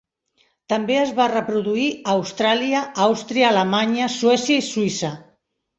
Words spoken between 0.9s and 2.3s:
es va reproduir a